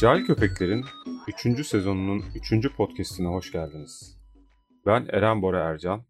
[0.00, 0.84] Cahil Köpekler'in
[1.44, 1.66] 3.
[1.66, 2.76] sezonunun 3.
[2.76, 4.18] podcastine hoş geldiniz.
[4.86, 6.04] Ben Eren Bora Ercan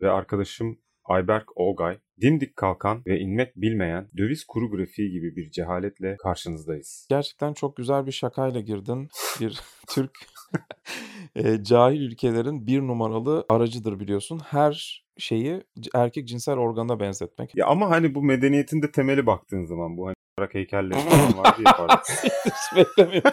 [0.00, 6.16] ve arkadaşım Ayberk Olgay, dimdik kalkan ve inmek bilmeyen döviz kuru grafiği gibi bir cehaletle
[6.16, 7.06] karşınızdayız.
[7.10, 9.08] Gerçekten çok güzel bir şakayla girdin.
[9.40, 10.12] Bir Türk
[11.34, 14.40] e, cahil ülkelerin bir numaralı aracıdır biliyorsun.
[14.44, 15.62] Her şeyi
[15.94, 17.56] erkek cinsel organına benzetmek.
[17.56, 21.56] Ya ama hani bu medeniyetin de temeli baktığın zaman bu hani olarak heykelleri falan var
[21.58, 21.98] diye pardon.
[22.44, 23.32] Hiç beklemiyordum.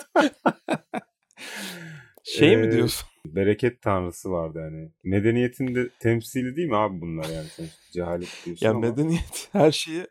[2.24, 3.08] şey mi Ee, diyorsun?
[3.26, 4.90] Bereket tanrısı vardı hani.
[5.04, 7.48] Medeniyetin de temsili değil mi abi bunlar yani?
[7.50, 8.80] Sonuçta cehalet diyorsun Ya ama.
[8.80, 10.08] medeniyet her şeyi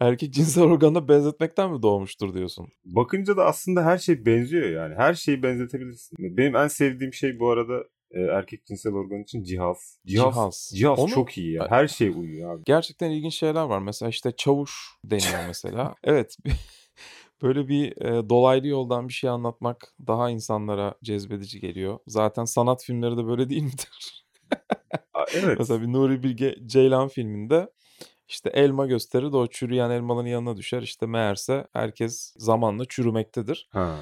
[0.00, 2.68] erkek cinsel organına benzetmekten mi doğmuştur diyorsun?
[2.84, 4.94] Bakınca da aslında her şey benziyor yani.
[4.94, 6.16] Her şeyi benzetebilirsin.
[6.36, 9.98] Benim en sevdiğim şey bu arada e, erkek cinsel organ için cihaz.
[10.06, 10.70] Cihaz, Cihaz.
[10.74, 11.66] cihaz Onu- çok iyi ya.
[11.70, 12.62] Her şey uyuyor abi.
[12.66, 13.78] Gerçekten ilginç şeyler var.
[13.78, 14.72] Mesela işte çavuş
[15.04, 15.94] deniyor mesela.
[16.04, 16.36] evet.
[17.42, 21.98] Böyle bir e, dolaylı yoldan bir şey anlatmak daha insanlara cezbedici geliyor.
[22.06, 24.24] Zaten sanat filmleri de böyle değil midir?
[25.34, 25.58] Evet.
[25.58, 27.70] Mesela bir Nuri Bilge Ceylan filminde
[28.28, 30.82] işte elma gösterir de o çürüyen elmanın yanına düşer.
[30.82, 33.68] İşte meğerse herkes zamanla çürümektedir.
[33.72, 33.98] Ha.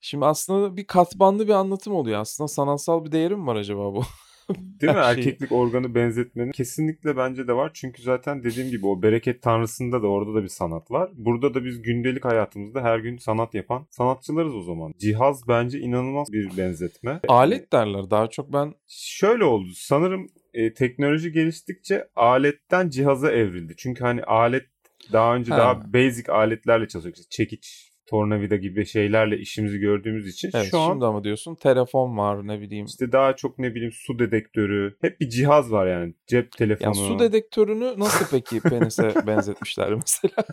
[0.00, 2.20] Şimdi aslında bir katmanlı bir anlatım oluyor.
[2.20, 4.02] Aslında sanatsal bir değeri mi var acaba bu?
[4.80, 4.98] Değil mi?
[4.98, 7.70] Erkeklik organı benzetmenin kesinlikle bence de var.
[7.74, 11.10] Çünkü zaten dediğim gibi o bereket tanrısında da orada da bir sanat var.
[11.14, 14.94] Burada da biz gündelik hayatımızda her gün sanat yapan sanatçılarız o zaman.
[14.98, 17.20] Cihaz bence inanılmaz bir benzetme.
[17.28, 18.10] Alet derler.
[18.10, 19.68] Daha çok ben Şöyle oldu.
[19.74, 23.74] Sanırım e, teknoloji geliştikçe aletten cihaza evrildi.
[23.76, 24.66] Çünkü hani alet
[25.12, 25.58] daha önce Ha.
[25.58, 27.16] daha basic aletlerle çalışıyor.
[27.16, 32.16] İşte çekiç, tornavida gibi şeylerle işimizi gördüğümüz için evet, şu an şimdi ama diyorsun telefon
[32.18, 32.86] var ne bileyim.
[32.86, 34.96] işte daha çok ne bileyim su dedektörü.
[35.00, 36.14] Hep bir cihaz var yani.
[36.26, 36.88] Cep telefonu.
[36.88, 40.44] Ya su dedektörünü nasıl peki penise benzetmişler mesela?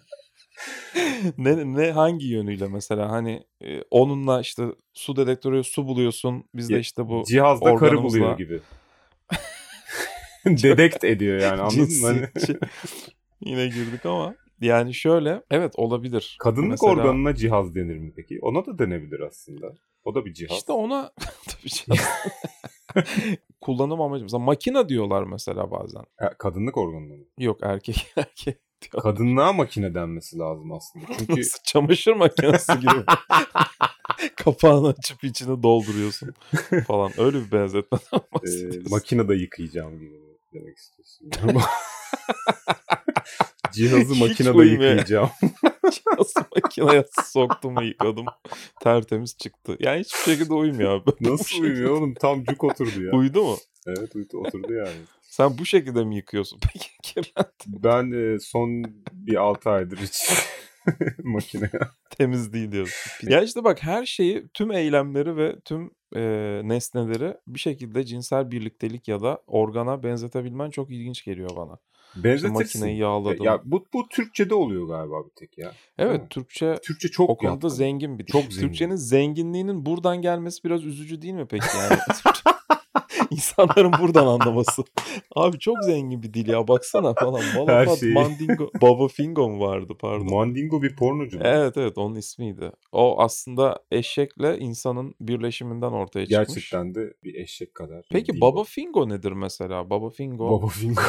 [1.37, 4.63] ne, ne hangi yönüyle mesela hani e, onunla işte
[4.93, 8.59] su dedektörü su buluyorsun biz de işte bu Cihazda karı organımızla- buluyor gibi.
[10.45, 12.07] Dedekt ediyor yani anladın mı?
[12.07, 12.27] Hani
[13.41, 16.37] yine girdik ama yani şöyle evet olabilir.
[16.39, 18.39] kadınlık Mesela organına cihaz denir mi peki?
[18.41, 19.73] Ona da denebilir aslında.
[20.03, 20.57] O da bir cihaz.
[20.57, 21.11] işte ona
[21.47, 21.95] tabii şey-
[23.61, 26.03] kullanım amacı mesela makine diyorlar mesela bazen.
[26.17, 27.23] Ha, kadınlık organına mı?
[27.37, 29.03] Yok erkek erkek diyor.
[29.03, 31.05] Kadınlığa makine denmesi lazım aslında.
[31.19, 33.03] Çünkü Nasıl çamaşır makinesi gibi.
[34.35, 36.33] Kapağını açıp içine dolduruyorsun
[36.87, 37.11] falan.
[37.17, 38.91] Öyle bir benzetmeden e, bahsediyorsun.
[38.91, 40.19] makinede yıkayacağım gibi
[40.53, 41.31] demek istiyorsun.
[43.75, 45.29] Cihazı Hiç makinede yıkayacağım.
[46.19, 48.25] Nasıl makineye soktum yıkadım.
[48.83, 49.77] Tertemiz çıktı.
[49.79, 51.11] Yani hiçbir şekilde uymuyor abi.
[51.21, 52.13] Nasıl şekilde- uyumuyor oğlum?
[52.13, 53.11] Tam cuk oturdu ya.
[53.11, 53.57] Uydu mu?
[53.87, 54.97] Evet uydu, oturdu yani.
[55.21, 57.49] Sen bu şekilde mi yıkıyorsun peki kirlendi?
[57.67, 60.29] Ben e, son bir 6 aydır hiç
[61.23, 61.69] makine.
[62.09, 63.29] Temiz değil diyorsun.
[63.29, 66.21] Ya işte bak her şeyi, tüm eylemleri ve tüm e,
[66.63, 71.77] nesneleri bir şekilde cinsel birliktelik ya da organa benzetebilmen çok ilginç geliyor bana.
[72.15, 72.53] İşte Benzetirsin.
[72.53, 73.45] makineyi yağladım.
[73.45, 75.71] Ya bu, bu Türkçe'de oluyor galiba bir tek ya.
[75.97, 76.27] evet mi?
[76.29, 77.69] Türkçe Türkçe çok o konuda yatkın.
[77.69, 78.31] zengin bir dil.
[78.31, 78.67] Çok zengin.
[78.67, 81.99] Türkçenin zenginliğinin buradan gelmesi biraz üzücü değil mi peki yani?
[83.31, 84.83] İnsanların buradan anlaması.
[85.35, 87.41] Abi çok zengin bir dil ya baksana falan.
[87.55, 88.13] Malafat, şeyi.
[88.13, 90.33] Mandingo, Baba Fingo mu vardı pardon.
[90.33, 91.39] Mandingo bir pornocu.
[91.43, 92.71] Evet evet onun ismiydi.
[92.91, 96.47] O aslında eşekle insanın birleşiminden ortaya çıkmış.
[96.47, 98.05] Gerçekten de bir eşek kadar.
[98.11, 98.63] Peki Baba.
[98.63, 99.89] Fingo nedir mesela?
[99.89, 100.51] Baba Fingo.
[100.51, 101.01] Baba Fingo.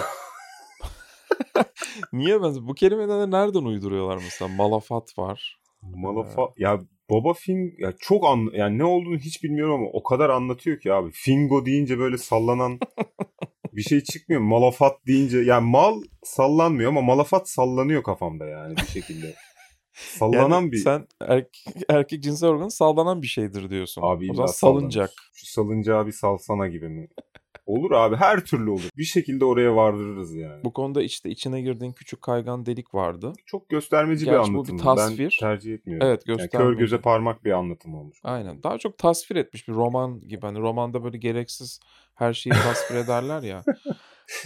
[2.12, 4.48] Niye ben bu kelimeleri nereden uyduruyorlar mesela?
[4.48, 5.58] Malafat var.
[5.82, 6.80] Malafa ya
[7.10, 10.92] Baba Fing ya çok an yani ne olduğunu hiç bilmiyorum ama o kadar anlatıyor ki
[10.92, 11.10] abi.
[11.12, 12.78] Fingo deyince böyle sallanan
[13.72, 14.40] bir şey çıkmıyor.
[14.42, 19.34] Malafat deyince yani mal sallanmıyor ama malafat sallanıyor kafamda yani bir şekilde.
[19.92, 24.02] Sallanan Yani bir sen erkek, erkek cinsel organı sallanan bir şeydir diyorsun.
[24.04, 24.80] abi o zaman sallanır.
[24.80, 25.10] salıncak.
[25.34, 27.08] Şu salıncağı bir salsana gibi mi?
[27.66, 28.88] Olur abi her türlü olur.
[28.96, 30.64] Bir şekilde oraya vardırırız yani.
[30.64, 33.32] Bu konuda işte içine girdiğin küçük kaygan delik vardı.
[33.46, 34.76] Çok göstermeci bir Gerçi bu bir anlatım.
[34.78, 35.38] tasvir.
[35.42, 36.06] Ben tercih etmiyorum.
[36.06, 36.70] Evet Yani göstermeci.
[36.70, 38.18] kör göze parmak bir anlatım olmuş.
[38.24, 38.62] Aynen.
[38.62, 40.40] Daha çok tasvir etmiş bir roman gibi.
[40.40, 41.80] Hani romanda böyle gereksiz
[42.14, 43.64] her şeyi tasvir ederler ya.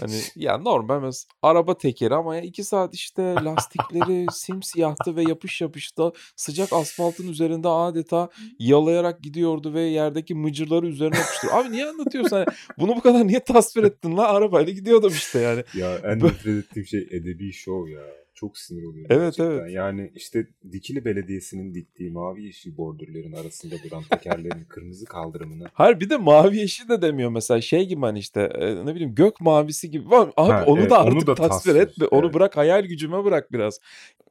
[0.01, 5.61] Hani ya normal mesela araba tekeri ama ya iki saat işte lastikleri simsiyahtı ve yapış
[5.61, 8.29] yapışta sıcak asfaltın üzerinde adeta
[8.59, 11.65] yalayarak gidiyordu ve yerdeki mıcırları üzerine yapıştırıyor.
[11.65, 12.37] Abi niye anlatıyorsun?
[12.37, 12.47] Hani
[12.79, 14.29] bunu bu kadar niye tasvir ettin la?
[14.29, 15.65] Arabayla gidiyordum işte yani.
[15.75, 18.03] Ya en nefret ettiğim şey edebi şov ya.
[18.41, 19.51] Çok sinir oluyorum Evet, gerçekten.
[19.51, 19.73] evet.
[19.73, 26.11] Yani işte Dikili Belediyesi'nin diktiği mavi yeşil bordürlerin arasında duran tekerlerin kırmızı kaldırımını Hayır bir
[26.11, 29.91] de mavi yeşil de demiyor mesela şey gibi hani işte e, ne bileyim gök mavisi
[29.91, 30.05] gibi.
[30.17, 32.09] Abi Ha, onu evet, da onu artık da tasvir tasvir.
[32.11, 32.35] Onu evet.
[32.35, 33.81] bırak hayal gücüme bırak biraz.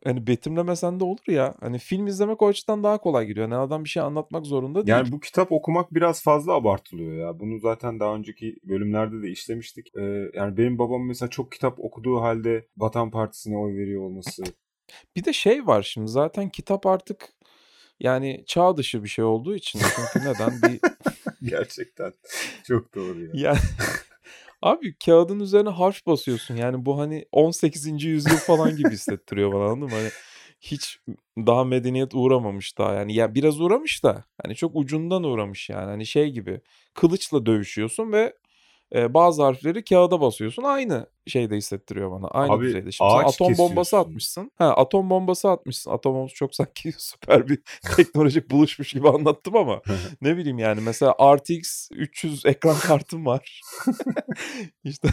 [0.04, 1.54] Hani betimlemesen de olur ya.
[1.60, 3.50] Hani film izlemek o açıdan daha kolay geliyor.
[3.50, 4.98] Yani adam bir şey anlatmak zorunda değil.
[4.98, 7.40] Yani bu kitap okumak biraz fazla abartılıyor ya.
[7.40, 9.96] Bunu zaten daha önceki bölümlerde de işlemiştik.
[9.98, 14.44] Ee, yani benim babam mesela çok kitap okuduğu halde Vatan Partisi'ne oy veriyor olması.
[15.16, 17.34] Bir de şey var şimdi zaten kitap artık
[18.00, 20.80] yani çağ dışı bir şey olduğu için çünkü neden bir
[21.44, 22.14] Gerçekten
[22.68, 23.32] çok doğru ya.
[23.34, 23.60] yani
[24.62, 28.04] abi kağıdın üzerine harf basıyorsun yani bu hani 18.
[28.04, 29.96] yüzyıl falan gibi hissettiriyor bana anladın mı?
[29.96, 30.10] Hani
[30.62, 31.00] hiç
[31.38, 36.06] daha medeniyet uğramamış daha yani ya biraz uğramış da hani çok ucundan uğramış yani hani
[36.06, 36.62] şey gibi
[36.94, 38.34] kılıçla dövüşüyorsun ve
[38.96, 42.92] e, bazı harfleri kağıda basıyorsun aynı şeyde hissettiriyor bana aynı Abi, düzeyde.
[42.92, 44.52] Şimdi atom bombası atmışsın.
[44.58, 45.92] Ha atom bombası atmışsın.
[45.92, 47.60] Atom bombası çok sanki süper bir
[47.96, 49.82] teknolojik buluşmuş gibi anlattım ama
[50.22, 53.62] ne bileyim yani mesela RTX 300 ekran kartım var.
[54.84, 55.08] işte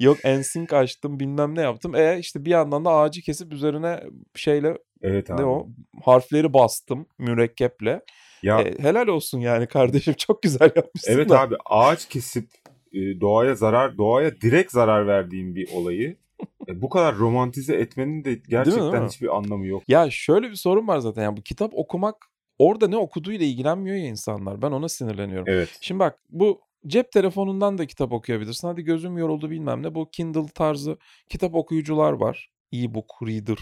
[0.00, 1.94] yok NSYNC açtım bilmem ne yaptım.
[1.94, 4.00] E işte bir yandan da ağacı kesip üzerine
[4.34, 5.42] şeyle Evet abi.
[5.42, 5.68] ne o
[6.04, 8.00] harfleri bastım mürekkeple.
[8.42, 11.40] Ya E, helal olsun yani kardeşim çok güzel yapmışsın evet da.
[11.40, 12.50] abi ağaç kesip
[12.92, 16.16] e, doğaya zarar doğaya direkt zarar verdiğin bir olayı
[16.68, 19.08] e, bu kadar romantize etmenin de değil gerçekten mi?
[19.08, 19.82] hiçbir anlamı yok.
[19.88, 22.16] Ya şöyle bir sorun var zaten yani bu kitap okumak
[22.58, 24.62] orada ne okuduğuyla ilgilenmiyor ya insanlar.
[24.62, 25.46] Ben ona sinirleniyorum.
[25.48, 25.78] Evet.
[25.80, 28.68] Şimdi bak bu cep telefonundan da kitap okuyabilirsin.
[28.68, 29.94] Hadi gözüm yoruldu bilmem ne.
[29.94, 30.98] Bu Kindle tarzı
[31.28, 32.50] kitap okuyucular var.
[32.72, 33.58] E-book reader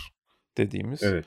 [0.59, 1.03] dediğimiz.
[1.03, 1.25] Evet.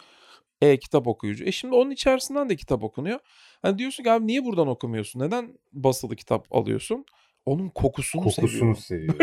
[0.62, 1.44] E-kitap okuyucu.
[1.44, 3.20] E şimdi onun içerisinden de kitap okunuyor.
[3.62, 5.20] Hani diyorsun ki abi niye buradan okumuyorsun?
[5.20, 7.06] Neden basılı kitap alıyorsun?
[7.46, 8.76] Onun kokusunu, Kokusunu seviyorum.
[8.76, 9.20] seviyor.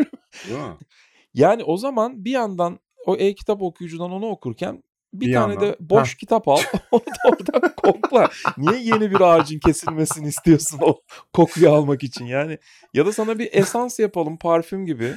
[0.48, 0.76] Değil mi?
[1.34, 4.82] Yani o zaman bir yandan o e-kitap okuyucudan onu okurken
[5.14, 6.58] bir, Bir tane yandan- de boş kitap al.
[6.92, 8.30] Onu da oradan kokla.
[8.58, 11.00] Niye yeni bir ağacın kesilmesini istiyorsun o
[11.32, 12.24] kokuyu almak için?
[12.26, 12.58] Yani
[12.94, 15.14] ya da sana bir esans yapalım parfüm gibi.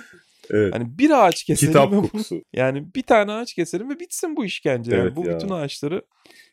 [0.49, 0.75] Evet.
[0.75, 2.43] Hani bir ağaç keselim Kitap kokusu.
[2.53, 4.91] yani bir tane ağaç keselim ve bitsin bu işkence.
[4.91, 5.35] Yani Evet bu ya.
[5.35, 6.01] bütün ağaçları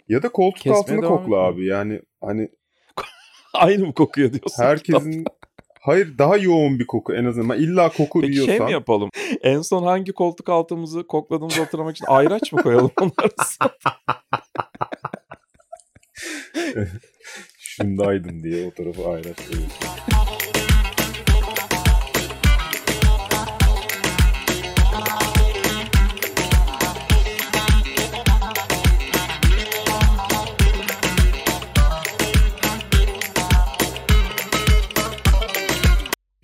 [0.08, 1.66] Ya da koltuk altını kokla abi.
[1.66, 2.48] Yani hani
[3.54, 4.62] aynı mı kokuyor diyorsun?
[4.62, 5.24] herkesin
[5.80, 7.58] hayır daha yoğun bir koku en azından.
[7.58, 8.56] İlla koku Peki diyorsan.
[8.56, 9.10] şey mi yapalım?
[9.42, 13.70] En son hangi koltuk altımızı kokladığımızı hatırlamak için ayraç mı koyalım onlar arasına?
[17.58, 20.07] Şundaydın diye o tarafı ayraç koyuyorsun.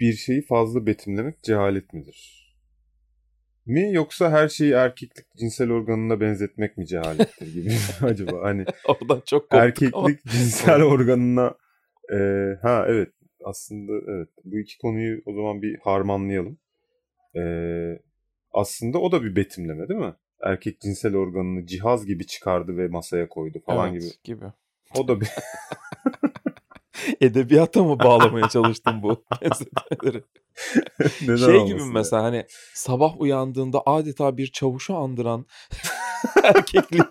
[0.05, 2.45] Bir şeyi fazla betimlemek cehalet midir?
[3.67, 7.71] Mi yoksa her şeyi erkeklik cinsel organına benzetmek mi cehalettir gibi
[8.03, 8.43] acaba?
[8.43, 9.65] Hani Oradan çok koptuk ama.
[9.65, 11.55] erkeklik cinsel organına
[12.13, 12.17] e,
[12.63, 13.09] ha evet
[13.45, 16.59] aslında evet bu iki konuyu o zaman bir harmanlayalım.
[17.37, 17.43] E,
[18.53, 20.15] aslında o da bir betimleme değil mi?
[20.43, 24.13] Erkek cinsel organını cihaz gibi çıkardı ve masaya koydu falan Evet, gibi.
[24.37, 24.45] gibi.
[24.99, 25.29] O da bir
[27.21, 30.25] Edebiyata mı bağlamaya çalıştım bu benzetmeleri?
[31.23, 35.47] neden şey gibi mesela hani sabah uyandığında adeta bir çavuşu andıran
[36.43, 37.03] erkekliği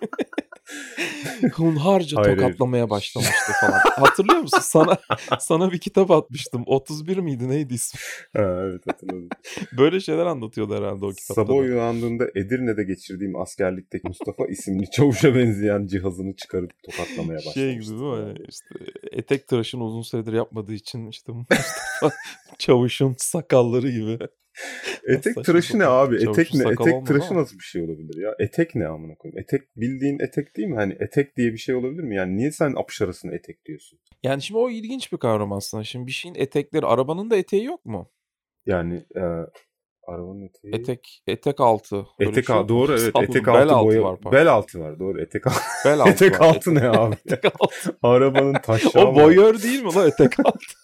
[1.56, 3.80] hunharca Hayır, tokatlamaya başlamıştı falan.
[3.84, 4.58] Hatırlıyor musun?
[4.62, 4.98] Sana
[5.40, 6.62] sana bir kitap atmıştım.
[6.66, 8.00] 31 miydi neydi ismi?
[8.36, 9.28] Ha, evet hatırladım.
[9.78, 11.34] Böyle şeyler anlatıyordu herhalde o kitapta.
[11.34, 11.54] Sabah da.
[11.54, 17.60] uyandığında Edirne'de geçirdiğim askerlikteki Mustafa isimli çavuşa benzeyen cihazını çıkarıp tokatlamaya başlamıştı.
[17.60, 18.10] Şey gibi mi?
[18.10, 18.74] Hani işte
[19.12, 22.16] etek tıraşını uzun süredir yapmadığı için işte Mustafa
[22.58, 24.18] Çavuş'un sakalları gibi.
[25.08, 26.20] Etek tıraşı ne abi?
[26.20, 26.72] Çavuş Etek ne?
[26.72, 27.40] Etek tıraşı ama.
[27.40, 28.34] nasıl bir şey olabilir ya?
[28.38, 29.38] Etek ne amına koyayım?
[29.38, 30.76] Etek bildiğin etek değil mi?
[30.76, 32.16] Hani etek diye bir şey olabilir mi?
[32.16, 33.98] Yani niye sen apış arasına etek diyorsun?
[34.22, 35.84] Yani şimdi o ilginç bir kavram aslında.
[35.84, 38.10] Şimdi bir şeyin etekleri, arabanın da eteği yok mu?
[38.66, 39.20] Yani e,
[40.08, 40.74] arabanın eteği.
[40.74, 42.06] Etek, etek altı.
[42.20, 42.76] Etek şey al- yok mu?
[42.76, 43.12] doğru evet.
[43.22, 44.02] Etek bel altı altı boya.
[44.02, 44.38] var pardon.
[44.38, 45.22] bel altı var doğru.
[45.22, 45.58] Etek altı.
[45.84, 46.46] Bel altı etek var.
[46.46, 47.16] altı ne abi?
[47.26, 47.98] Etek altı.
[48.02, 50.74] Arabanın taşrağı O boyör değil mi lan etek altı?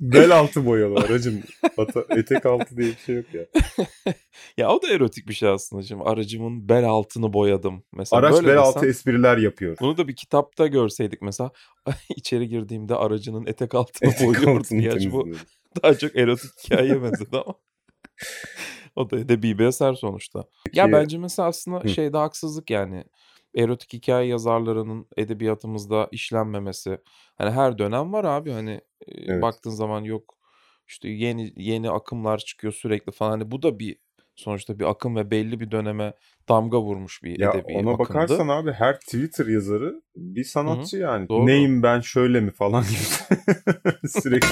[0.00, 0.94] Bel altı boyalı.
[1.78, 3.44] Ata- etek altı diye bir şey yok ya.
[4.56, 5.82] ya o da erotik bir şey aslında.
[5.82, 7.84] Şimdi aracımın bel altını boyadım.
[7.92, 9.76] Mesela Araç böyle bel desen, altı espriler yapıyor.
[9.80, 11.50] Bunu da bir kitapta görseydik mesela.
[12.16, 15.12] içeri girdiğimde aracının etek altını Etek boyuyordu altını.
[15.12, 15.28] Bu
[15.82, 17.54] daha çok erotik hikayeye benzedi ama.
[18.96, 20.44] o da edebi bir eser sonuçta.
[20.72, 21.88] Ya Peki- bence mesela aslında Hı.
[21.88, 23.04] şeyde haksızlık yani.
[23.56, 26.98] Erotik hikaye yazarlarının edebiyatımızda işlenmemesi.
[27.38, 28.70] Hani her dönem var abi hani
[29.08, 29.42] e, Evet.
[29.42, 30.34] baktığın zaman yok
[30.88, 33.30] işte yeni yeni akımlar çıkıyor sürekli falan.
[33.30, 33.96] Hani bu da bir
[34.36, 36.14] sonuçta bir akım ve belli bir döneme
[36.48, 37.98] damga vurmuş bir Ya edebi ona akımdı.
[37.98, 41.28] bakarsan abi her Twitter yazarı bir sanatçı yani.
[41.28, 41.46] doğru.
[41.46, 43.38] Neyim ben şöyle mi falan gibi.
[44.08, 44.48] Sürekli.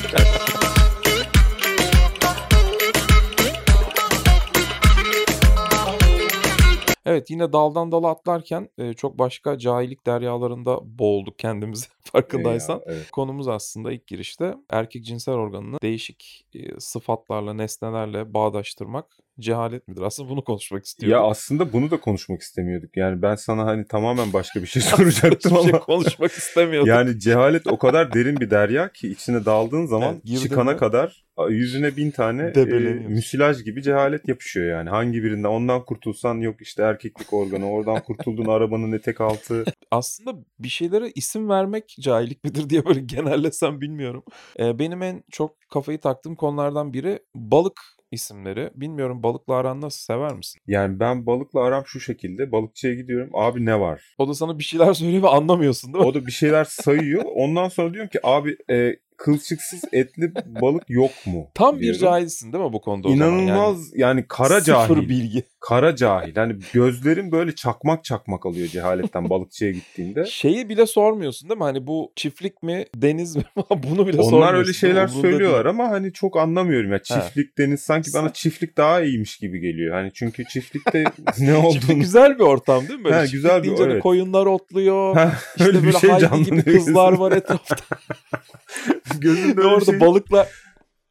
[7.12, 12.74] Evet yine daldan dala atlarken e, çok başka cahillik deryalarında boğulduk kendimizi farkındaysan.
[12.74, 13.10] Ya, evet.
[13.10, 20.00] Konumuz aslında ilk girişte erkek cinsel organını değişik e, sıfatlarla, nesnelerle bağdaştırmak cehalet midir?
[20.02, 21.12] Aslında bunu konuşmak istiyorduk.
[21.12, 22.96] Ya aslında bunu da konuşmak istemiyorduk.
[22.96, 26.88] Yani ben sana hani tamamen başka bir şey soracaktım şey ama konuşmak istemiyordum.
[26.88, 30.76] yani cehalet o kadar derin bir derya ki içine daldığın zaman Evet, çıkana mi?
[30.76, 32.62] kadar yüzüne bin tane e,
[33.08, 34.90] müsilaj gibi cehalet yapışıyor yani.
[34.90, 39.64] Hangi birinden ondan kurtulsan yok işte erkeklik organı oradan kurtuldun arabanın etek altı.
[39.90, 44.22] Aslında bir şeylere isim vermek cahillik midir diye böyle genellesem bilmiyorum.
[44.58, 47.80] Ee, benim en çok kafayı taktığım konulardan biri balık
[48.12, 48.70] isimleri.
[48.74, 50.60] Bilmiyorum balıkla aran nasıl sever misin?
[50.66, 54.14] Yani ben balıkla aram şu şekilde balıkçıya gidiyorum abi ne var?
[54.18, 56.08] O da sana bir şeyler söylüyor ve anlamıyorsun değil mi?
[56.10, 57.24] O da bir şeyler sayıyor.
[57.34, 61.50] Ondan sonra diyorum ki abi e, kılçıksız etli balık yok mu?
[61.54, 63.26] Tam bir cahilsin değil mi bu konuda o zaman?
[63.26, 65.08] Yani İnanılmaz yani, kara Sıfır cahil.
[65.08, 65.42] bilgi.
[65.60, 66.34] Kara cahil.
[66.36, 70.24] Hani gözlerim böyle çakmak çakmak alıyor cehaletten balıkçıya gittiğinde.
[70.26, 71.64] Şeyi bile sormuyorsun değil mi?
[71.64, 73.42] Hani bu çiftlik mi, deniz mi?
[73.70, 74.32] Bunu bile sormuyorsun.
[74.32, 75.80] Onlar öyle şeyler söylüyorlar değil.
[75.80, 77.02] ama hani çok anlamıyorum ya.
[77.02, 79.94] Çiftlik deniz sanki bana çiftlik daha iyiymiş gibi geliyor.
[79.94, 83.04] Hani çünkü çiftlikte ne Çiftlik olduğunu güzel bir ortam değil mi?
[83.04, 84.02] Böyle Ha, çiftlik güzel bir- hani evet.
[84.02, 85.16] koyunlar otluyor.
[85.16, 86.46] Ha, işte öyle bir böyle şey canlanıyor.
[86.46, 87.76] gibi kızlar var etrafta.
[89.20, 90.48] Gözümde Ve orada şey- balıklar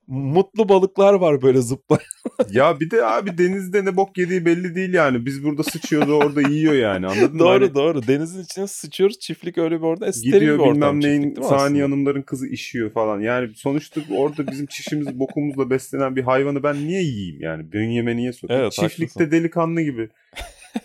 [0.07, 2.01] mutlu balıklar var böyle zıplayan.
[2.51, 5.25] Ya bir de abi denizde ne bok yediği belli değil yani.
[5.25, 7.39] Biz burada sıçıyoruz o orada yiyor yani anladın mı?
[7.39, 8.07] doğru Hani doğru.
[8.07, 9.19] Denizin içine sıçıyoruz.
[9.19, 10.07] Çiftlik öyle bir orada.
[10.07, 11.83] E, steril gidiyor bir ortam bilmem neyin Saniye?
[11.83, 13.19] Hanımların kızı işiyor falan.
[13.19, 17.71] Yani sonuçta orada bizim çişimiz bokumuzla beslenen bir hayvanı ben niye yiyeyim yani?
[17.71, 18.61] Bünyeme niye sokayım?
[18.61, 19.31] Evet, Çiftlikte haklısın.
[19.31, 20.09] delikanlı gibi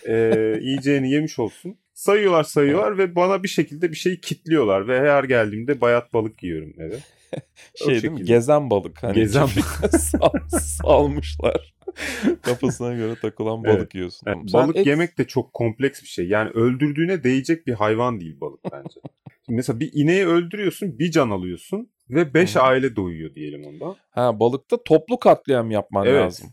[0.09, 0.15] e,
[0.61, 1.77] yiyeceğini yemiş olsun.
[1.97, 6.73] Sayıyorlar sayıyorlar ve bana bir şekilde bir şeyi kitliyorlar ve her geldiğimde bayat balık yiyorum
[6.79, 6.99] eve.
[7.75, 8.25] Şey değil mi?
[8.25, 9.03] Gezen balık.
[9.03, 11.75] Hani Gezen çiftlikte sal- salmışlar.
[12.43, 13.77] Kafasına göre takılan Evet.
[13.79, 14.27] balık yiyorsun.
[14.31, 16.29] Yani Sen balık et- yemek de çok kompleks bir şey.
[16.29, 19.01] Yani öldürdüğüne değecek bir hayvan değil balık bence.
[19.47, 22.63] Şimdi mesela bir ineği öldürüyorsun, bir can alıyorsun ve beş Hı hı.
[22.63, 23.97] aile doyuyor diyelim ondan.
[24.11, 26.23] Ha balıkta toplu katliam yapman evet.
[26.23, 26.51] lazım.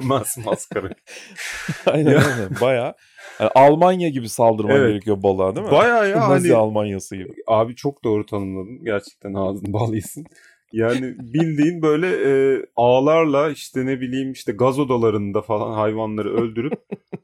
[0.00, 0.90] Mas maskara.
[1.86, 2.18] Aynen Ya.
[2.18, 2.48] aynen.
[2.60, 2.94] Baya
[3.40, 4.88] yani Almanya gibi saldırman Evet.
[4.90, 5.72] gerekiyor balığa değil mi?
[5.72, 7.32] Baya ya Nazi hani Almanyası gibi.
[7.46, 8.84] abi çok doğru tanımladın.
[8.84, 10.26] Gerçekten ağzın bal yesin.
[10.72, 16.72] Yani bildiğin böyle e, ağlarla işte ne bileyim işte gaz odalarında falan hayvanları öldürüp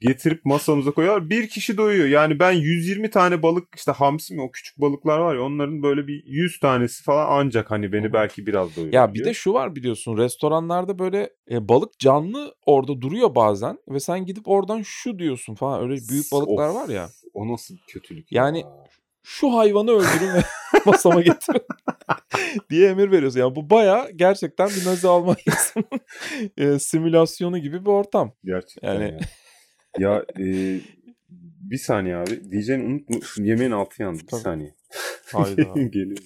[0.00, 1.30] getirip masamıza koyuyorlar.
[1.30, 2.08] Bir kişi doyuyor.
[2.08, 6.06] Yani ben 120 tane balık işte hamsi mi o küçük balıklar var ya onların böyle
[6.06, 8.94] bir 100 tanesi falan ancak hani beni belki biraz doyuruyor.
[8.94, 14.00] Ya bir de şu var biliyorsun restoranlarda böyle e, balık canlı orada duruyor bazen ve
[14.00, 17.08] sen gidip oradan şu diyorsun falan öyle büyük balıklar Of, var ya.
[17.34, 18.86] O nasıl kötülük Yani ya.
[19.28, 20.42] Şu hayvanı öldürün ve
[20.86, 21.62] masama getirin
[22.70, 23.40] diye emir veriyorsun.
[23.40, 26.00] Yani bu baya gerçekten bir Nazi Almanyası'nın
[26.56, 28.32] e, simülasyonu gibi bir ortam.
[28.44, 29.18] Gerçekten Yani- ya.
[29.98, 30.44] Ya e,
[31.60, 32.50] bir saniye abi.
[32.50, 33.16] Diyeceğini unutma.
[33.38, 34.22] Yemeğin altı yandı.
[34.22, 34.40] Bir Tabii.
[34.40, 34.74] saniye.
[35.32, 35.62] Hayda.
[35.82, 36.18] Geliyor.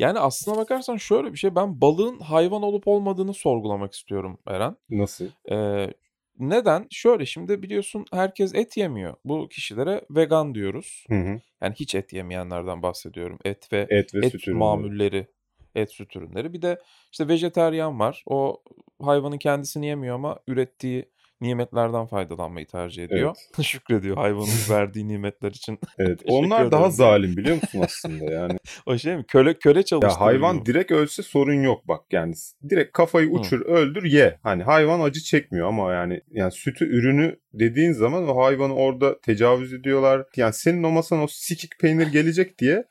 [0.00, 1.54] Yani aslına bakarsan şöyle bir şey.
[1.54, 4.76] Ben balığın hayvan olup olmadığını sorgulamak istiyorum Eren.
[4.90, 5.24] Nasıl?
[5.50, 5.94] Ee,
[6.38, 6.86] neden?
[6.90, 9.14] Şöyle şimdi biliyorsun herkes et yemiyor.
[9.24, 11.04] Bu kişilere vegan diyoruz.
[11.08, 11.40] Hı hı.
[11.62, 13.38] Yani hiç et yemeyenlerden bahsediyorum.
[13.44, 14.58] Et ve Et ve et süt ürünleri.
[14.58, 15.26] mamulleri,
[15.74, 16.52] et süt ürünleri.
[16.52, 16.78] Bir de
[17.12, 18.22] işte vejeteryan var.
[18.26, 18.62] O
[19.02, 21.08] hayvanın kendisini yemiyor ama ürettiği
[21.44, 23.36] nimetlerden faydalanmayı tercih ediyor.
[23.62, 25.78] Şükrediyor hayvanın verdiği nimetler için.
[25.98, 26.20] Evet.
[26.26, 28.58] Onlar daha zalim biliyor musun aslında yani.
[28.86, 29.24] O şey mi?
[29.28, 30.30] Köle köle ya çalıştırıyor.
[30.30, 30.66] hayvan mu?
[30.66, 32.34] direkt ölse sorun yok bak yani.
[32.70, 34.38] Direkt kafayı uçur, öldür, ye.
[34.42, 39.72] Hani hayvan acı çekmiyor ama yani yani sütü ürünü dediğin zaman o hayvanı orada tecavüz
[39.72, 40.24] ediyorlar.
[40.36, 42.84] Yani senin o masan o sikik peynir gelecek diye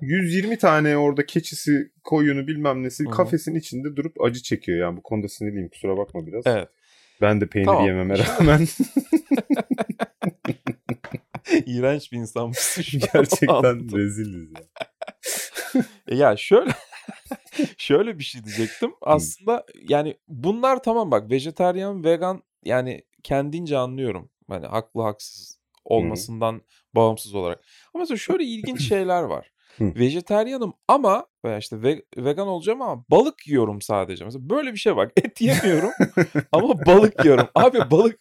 [0.00, 3.12] 120 tane orada keçisi, koyunu bilmem nesi Hı hı.
[3.12, 4.78] kafesin içinde durup acı çekiyor.
[4.78, 6.46] Yani bu konuda sinirliyim kusura bakma biraz.
[6.46, 6.68] Evet.
[7.20, 7.86] Ben de peynir Tamam.
[7.86, 8.66] yememe rağmen
[11.66, 12.84] İğrenç bir insanmışsın.
[13.12, 14.62] gerçekten reziliz ya.
[16.08, 16.70] E Ya şöyle
[17.78, 18.92] şöyle bir şey diyecektim.
[19.02, 24.30] Aslında yani bunlar tamam bak vejetaryen, vegan yani kendince anlıyorum.
[24.48, 26.62] Hani haklı haksız olmasından
[26.94, 27.64] bağımsız olarak.
[27.94, 29.50] Ama mesela şöyle ilginç şeyler var.
[29.80, 29.94] Hı.
[29.94, 34.24] Vejeteryanım ama veya işte ve- vegan olacağım ama balık yiyorum sadece.
[34.24, 35.12] Mesela böyle bir şey bak.
[35.24, 35.90] Et yemiyorum
[36.52, 37.48] ama balık yiyorum.
[37.54, 38.18] Abi balık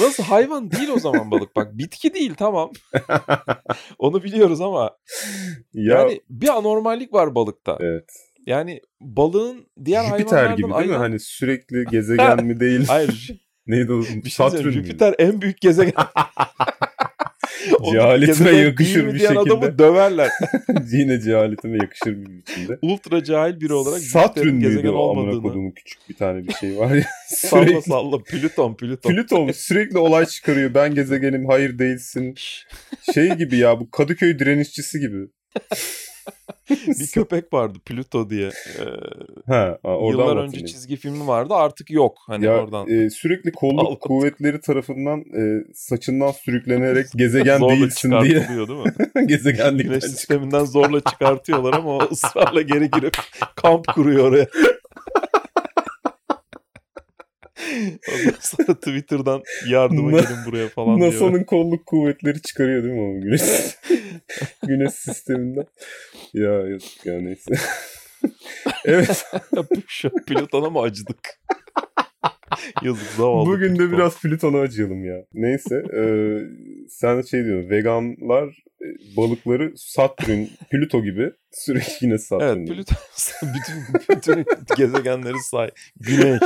[0.00, 1.78] nasıl hayvan değil o zaman balık bak.
[1.78, 2.70] Bitki değil tamam.
[3.98, 4.90] Onu biliyoruz ama
[5.72, 7.78] Ya yani bir anormallik var balıkta.
[7.80, 8.10] evet.
[8.46, 10.74] Yani balığın diğer Jüpiter hayvanlardan gibi değil mi?
[10.76, 10.98] ayıran...
[10.98, 12.86] Hani sürekli gezegen mi değil?
[12.86, 13.30] Hayır.
[13.66, 14.00] Neydi o?
[14.00, 14.70] Bir şey Satürn?
[14.70, 15.92] Jüpiter en büyük gezegen.
[17.92, 19.38] Cehaletine yakışır bir şekilde.
[19.38, 20.30] adamı döverler.
[20.92, 22.78] Yine cehaletime yakışır bir biçimde.
[22.82, 26.78] Ultra cahil biri olarak Satürn müydü gezegen o amına kodumun küçük bir tane bir şey
[26.78, 27.04] var ya.
[27.28, 28.22] Salla sürekli salla.
[28.22, 29.10] Plüton Plüton.
[29.10, 30.74] Plüton sürekli olay çıkarıyor.
[30.74, 32.34] Ben gezegenim hayır değilsin.
[33.14, 35.16] Şey gibi ya bu Kadıköy direnişçisi gibi.
[36.70, 38.48] bir köpek vardı Plüto diye.
[38.48, 38.84] Ee,
[39.46, 42.18] Ha, oradan yıllar önce çizgi filmi vardı artık yok.
[42.26, 42.88] Hani ya oradan.
[42.88, 43.96] e, sürekli kolluk Al.
[43.96, 48.92] kuvvetleri tarafından e, saçından sürüklenerek gezegen değilsin diye değil mi?
[49.26, 53.16] gezegenlikten Güneş sisteminden zorla çıkartıyorlar ama o ısrarla geri girip
[53.56, 54.46] kamp kuruyor oraya.
[58.12, 61.12] Ondan sonra Twitter'dan yardıma gelin buraya falan diyor.
[61.12, 63.42] NASA'nın kolluk kuvvetleri çıkarıyor değil mi onu güneş,
[64.66, 65.66] güneş sisteminden?
[66.34, 67.54] Ya yazık ya neyse.
[68.84, 69.24] evet
[70.26, 71.40] Plüton'a mı acıdık?
[72.82, 73.46] Yazık zavallı.
[73.50, 75.24] bugün de biraz Plüton'a acıyalım ya.
[75.34, 76.02] Neyse e,
[76.88, 78.44] sen şey diyorsun veganlar
[78.82, 82.46] e, balıkları Satürn, Plüto gibi sürekli yine Satürn.
[82.46, 82.68] Evet.
[82.68, 82.98] Plüton
[83.42, 84.44] bütün, bütün
[84.76, 85.70] gezegenleri say.
[86.00, 86.40] Güneş.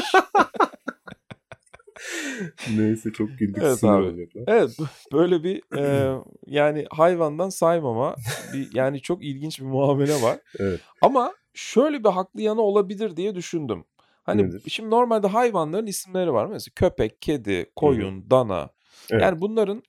[2.76, 3.62] Neyse çok güldük.
[3.62, 4.02] Evet abi.
[4.02, 4.44] olacaklar.
[4.46, 4.76] Evet
[5.12, 6.14] böyle bir e,
[6.46, 8.16] yani hayvandan saymama
[8.54, 10.38] bir, yani çok ilginç bir muamele var.
[10.58, 10.80] Evet.
[11.00, 13.84] Ama şöyle bir haklı yanı olabilir diye düşündüm.
[14.22, 14.62] Hani Nedir?
[14.68, 16.46] şimdi normalde hayvanların isimleri var.
[16.46, 18.70] Mesela köpek, kedi, koyun, dana.
[19.10, 19.22] Evet.
[19.22, 19.82] Yani bunların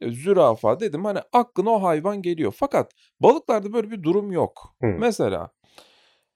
[0.00, 2.52] e, zürafa dedim hani aklına o hayvan geliyor.
[2.56, 4.76] Fakat balıklarda böyle bir durum yok.
[4.80, 4.86] Hı.
[4.86, 5.50] Mesela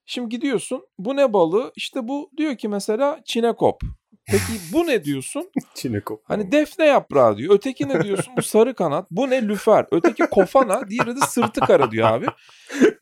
[0.05, 1.71] şimdi gidiyorsun bu ne balığı?
[1.75, 3.81] İşte bu diyor ki mesela çinekop.
[4.25, 5.49] Peki bu ne diyorsun?
[5.75, 6.23] Çinekop.
[6.27, 7.55] Hani defne yaprağı diyor.
[7.55, 8.33] Öteki ne diyorsun?
[8.37, 9.11] Bu sarı kanat.
[9.11, 9.85] Bu ne lüfer.
[9.91, 10.89] Öteki kofana.
[10.89, 12.25] Diğeri de sırtı kara diyor abi.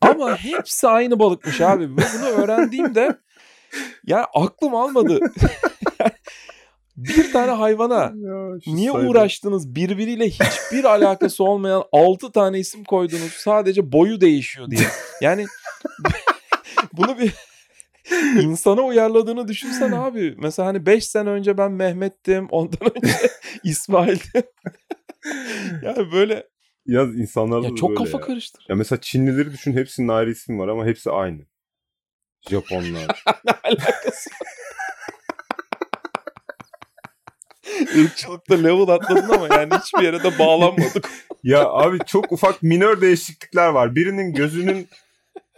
[0.00, 1.84] Ama hepsi aynı balıkmış abi.
[1.84, 3.16] Ve bunu öğrendiğimde
[4.06, 5.18] ya aklım almadı.
[6.96, 9.74] bir tane hayvana Ya niye sayıda- uğraştınız?
[9.74, 13.32] Birbiriyle hiçbir alakası olmayan 6 tane isim koydunuz.
[13.32, 14.86] Sadece boyu değişiyor diye.
[15.20, 15.46] Yani
[16.92, 17.34] bunu bir
[18.42, 20.34] insana uyarladığını düşünsen abi.
[20.38, 22.46] Mesela hani 5 sene önce ben Mehmet'tim.
[22.50, 23.14] Ondan önce
[23.64, 24.42] İsmail'dim.
[25.82, 26.46] yani böyle
[26.86, 28.24] Ya insanlarda ya çok böyle kafa ya.
[28.24, 28.66] karıştır.
[28.68, 31.40] Ya mesela Çinlileri düşün hepsinin ayrı ismi var ama hepsi aynı.
[32.50, 33.24] Japonlar.
[33.44, 34.30] ne alakası?
[37.94, 41.08] Irkçılıkta level atladın ama yani hiçbir yere de bağlanmadık.
[41.42, 43.94] ya abi çok ufak minör değişiklikler var.
[43.94, 44.88] Birinin gözünün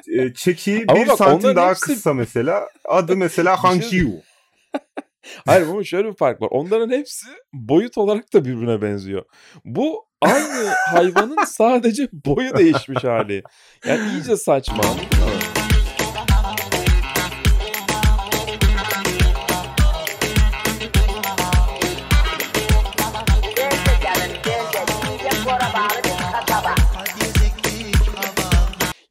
[0.09, 2.69] e, çekiği Ama bir bak santim daha hepsi- kısa mesela.
[2.85, 4.11] Adı mesela şey- Han Chiu.
[5.47, 6.49] Hayır ama şöyle bir fark var.
[6.51, 9.25] Onların hepsi boyut olarak da birbirine benziyor.
[9.65, 13.43] Bu aynı hayvanın sadece boyu değişmiş hali.
[13.87, 14.83] Yani iyice saçma.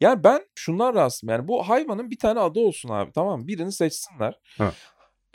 [0.02, 1.30] Yani ben şundan rahatsızım.
[1.30, 3.12] Yani bu hayvanın bir tane adı olsun abi.
[3.12, 3.48] Tamam mı?
[3.48, 4.40] Birini seçsinler.
[4.58, 4.72] Ha.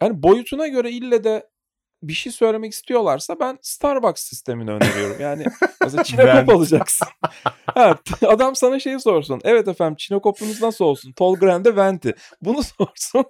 [0.01, 1.49] Yani boyutuna göre ille de
[2.03, 5.17] bir şey söylemek istiyorlarsa ben Starbucks sistemini öneriyorum.
[5.21, 5.45] Yani
[5.83, 7.09] mesela çinekop alacaksın.
[7.67, 9.41] ha, adam sana şey sorsun.
[9.45, 11.13] Evet efendim çinekopunuz nasıl olsun?
[11.13, 12.15] Tall Grande Venti.
[12.43, 13.25] Bunu sorsun.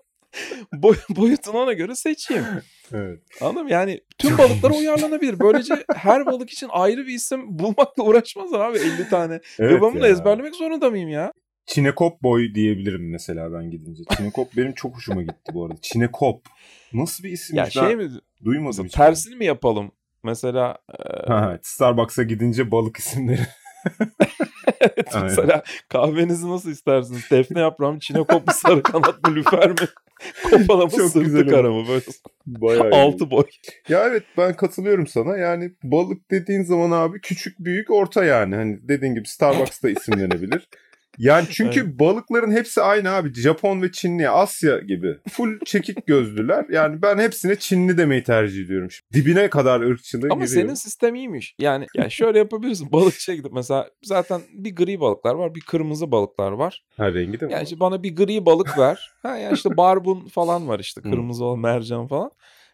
[0.72, 2.44] Boy, boyutunu ona göre seçeyim.
[2.92, 3.20] Evet.
[3.40, 3.70] Anladın mı?
[3.70, 5.40] Yani tüm balıklara uyarlanabilir.
[5.40, 9.40] Böylece her balık için ayrı bir isim bulmakla uğraşmazlar abi 50 tane.
[9.58, 10.12] Evet bunu ya.
[10.12, 11.32] ezberlemek zorunda mıyım ya?
[11.68, 14.02] Çinekop boy diyebilirim mesela ben gidince.
[14.16, 15.76] Çinekop benim çok hoşuma gitti bu arada.
[15.83, 16.42] Çinekop.
[16.92, 17.57] Nasıl bir isim?
[17.57, 18.11] Ya şey mi
[18.44, 18.92] Duymadım hiç.
[18.92, 19.92] tersini mi yapalım?
[20.22, 21.66] Mesela e, Ha, evet.
[21.66, 23.40] Starbucks'a gidince balık isimleri.
[25.12, 25.22] Aynen.
[25.24, 27.31] mesela kahvenizi nasıl istersiniz?
[27.31, 29.76] Defne yaprağı mı, çinekop mu, sarı kanat mı, lüfer mi?
[30.50, 31.85] Kopala mı, Çok sırtı kara mı?
[31.88, 32.02] Böyle
[32.46, 32.94] Bayağı iyi.
[32.94, 33.44] altı boy.
[33.88, 35.37] Ya evet ben katılıyorum sana.
[35.37, 38.54] Yani balık dediğin zaman abi küçük, büyük, orta yani.
[38.54, 40.68] Hani dediğin gibi Starbucks'ta isimlenebilir.
[41.18, 43.35] Yani çünkü balıkların hepsi aynı abi.
[43.35, 45.16] Japon ve Çinli, Asya gibi.
[45.31, 46.66] Full çekik gözlüler.
[46.70, 48.90] Yani ben hepsine Çinli demeyi tercih ediyorum.
[48.90, 50.62] Şimdi dibine kadar ırkçılığı Ama giriyor.
[50.62, 51.54] senin sistem iyiymiş.
[51.59, 52.92] Yani ya şöyle yapabilirsin.
[52.92, 56.85] Balıkçıya gidip mesela zaten bir gri balıklar var, bir kırmızı balıklar var.
[56.96, 57.52] Ha rengi de mi?
[57.52, 59.11] Yani işte bana bir gri balık ver.
[59.22, 62.31] Ha yani işte barbun falan var işte kırmızı olan mercan falan.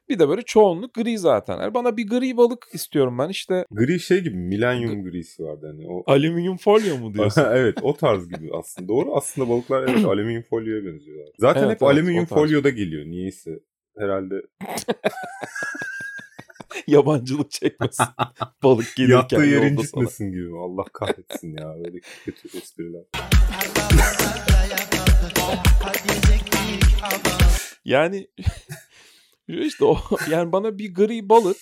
[0.09, 1.61] Bir de böyle çoğunluk gri zaten.
[1.61, 5.87] Yani bana bir gri balık istiyorum ben işte Gri şey gibi milenyum grisi vardı hani.
[5.88, 6.03] O...
[6.07, 7.45] alüminyum folyo mu diyorsun?
[7.53, 8.88] evet o tarz gibi aslında.
[8.88, 11.29] Doğru aslında balıklar evet alüminyum folyoya benziyorlar.
[11.38, 13.51] Zaten Evet, hep evet, alüminyum folyoda geliyor niyeyse.
[13.99, 14.35] Herhalde
[16.87, 18.05] Yabancılık çekmesin.
[18.62, 20.59] Balık gelirken yattığı yer incitmesin gibi.
[20.59, 23.03] Allah kahretsin ya böyle kötü espriler.
[27.85, 28.29] Yani
[29.48, 29.96] işte o
[30.30, 31.57] yani bana bir gri balık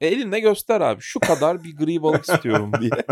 [0.00, 1.00] elinle göster abi.
[1.00, 2.90] Şu kadar bir gri balık istiyorum diye.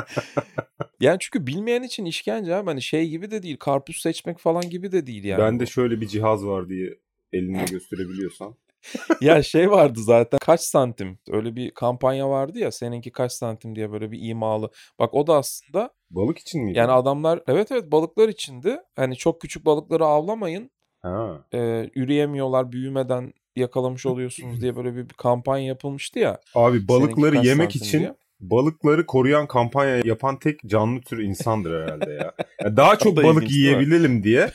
[1.00, 2.66] Yani çünkü bilmeyen için işkence abi.
[2.66, 3.56] Hani şey gibi de değil.
[3.56, 5.38] Karpuz seçmek falan gibi de değil yani.
[5.38, 5.66] Bende bu.
[5.66, 6.98] şöyle bir cihaz var diye
[7.32, 8.54] elinde gösterebiliyorsan.
[9.20, 13.92] ya şey vardı zaten kaç santim öyle bir kampanya vardı ya seninki kaç santim diye
[13.92, 14.70] böyle bir imalı.
[14.98, 16.78] Bak o da aslında Balık için miydi?
[16.78, 18.78] yani adamlar evet evet balıklar içindi.
[18.96, 20.70] Hani çok küçük balıkları avlamayın.
[21.02, 21.46] Ha.
[21.54, 26.40] e, üreyemiyorlar büyümeden yakalamış oluyorsunuz diye böyle bir, bir kampanya yapılmıştı ya.
[26.54, 28.14] Abi balıkları yemek için diye.
[28.40, 32.32] balıkları koruyan kampanya yapan tek canlı tür insandır herhalde ya.
[32.64, 34.50] Ya daha çok da balık ilginç yiyebilelim diye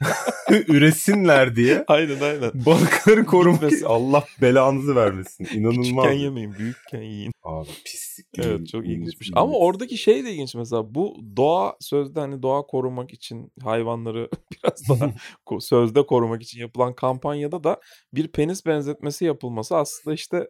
[0.68, 2.50] üresinler diye Aynen aynen.
[2.54, 3.86] balıkları korumak Gitmesin.
[3.86, 5.48] Allah belanızı vermesin.
[5.54, 5.76] İnanılmaz.
[5.76, 7.32] Küçükken yemeyin büyükken yiyin.
[7.42, 8.26] Abi pislik.
[8.38, 9.30] Evet çok ilginçmiş.
[9.34, 9.60] Ama millet.
[9.62, 15.14] oradaki şey de ilginç mesela bu doğa sözde hani doğa korumak için hayvanları biraz daha
[15.60, 17.80] sözde korumak için yapılan kampanyada da
[18.14, 20.48] bir penis benzetmesi yapılması aslında işte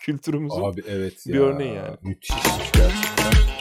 [0.00, 1.40] kültürümüzün Abi evet bir ya.
[1.40, 1.96] örneği yani.
[2.02, 3.59] Müthişmiş gerçekten.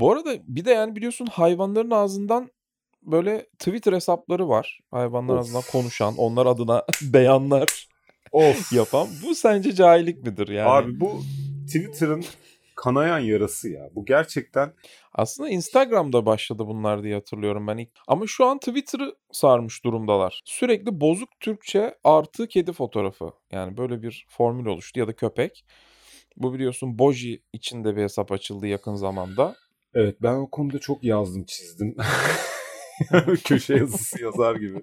[0.00, 2.50] Bu arada bir de yani biliyorsun hayvanların ağzından
[3.02, 4.80] böyle Twitter hesapları var.
[4.90, 5.40] Hayvanlar Of.
[5.40, 7.88] ağzından konuşan, onlar adına beyanlar
[8.32, 8.72] Of.
[8.76, 9.08] yapan.
[9.26, 10.68] Bu sence cahillik midir yani?
[10.68, 11.22] Abi bu
[11.66, 12.24] Twitter'ın
[12.76, 13.88] kanayan yarası ya.
[13.94, 14.72] Bu gerçekten
[15.14, 17.90] Aslında Instagram'da başladı bunlar diye hatırlıyorum ben ilk.
[18.08, 20.40] Ama şu an Twitter'ı sarmış durumdalar.
[20.44, 23.32] Sürekli bozuk Türkçe artı kedi fotoğrafı.
[23.52, 25.64] Yani böyle bir formül oluştu ya da köpek.
[26.36, 29.56] Bu biliyorsun Boji içinde bir hesap açıldı yakın zamanda.
[29.94, 31.96] Evet ben o konuda çok yazdım çizdim.
[33.44, 34.82] Köşe yazısı yazar gibi.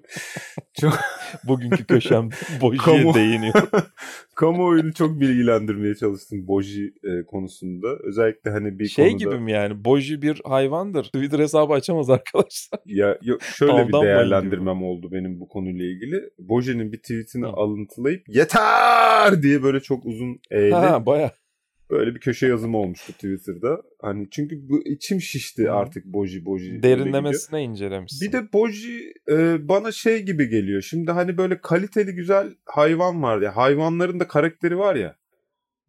[0.80, 0.98] Çok
[1.44, 3.54] Bugünkü köşemde Boji'ye Kamu- değiniyor.
[4.34, 7.88] kamuoyunu çok bilgilendirmeye çalıştım Boji e, konusunda.
[8.04, 9.84] Özellikle hani bir Şey konuda gibi mi yani?
[9.84, 11.04] Boji bir hayvandır.
[11.04, 12.80] Twitter hesabı açamaz arkadaşlar.
[12.86, 16.20] ya yok, şöyle bir değerlendirmem oldu benim bu konuyla ilgili.
[16.38, 17.50] Boji'nin bir tweetini Hı.
[17.50, 21.32] alıntılayıp yeter diye böyle çok uzun eğilip Ha baya.
[21.90, 23.82] Böyle bir köşe yazımı olmuştu Twitter'da.
[24.00, 26.82] Hani çünkü bu içim şişti artık Boji Boji.
[26.82, 28.28] Derinlemesine incelemişsin.
[28.28, 30.82] Bir de Boji e, bana şey gibi geliyor.
[30.82, 33.56] Şimdi hani böyle kaliteli güzel hayvan var ya.
[33.56, 35.16] Hayvanların da karakteri var ya.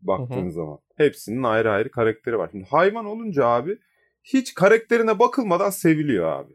[0.02, 0.52] Baktığın Hı hı.
[0.52, 0.80] zaman.
[0.98, 2.50] Hepsinin ayrı ayrı karakteri var.
[2.52, 3.78] Şimdi hayvan olunca abi
[4.24, 6.54] hiç karakterine bakılmadan seviliyor abi.